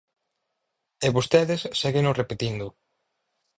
[1.05, 2.67] E vostedes ségueno repetindo.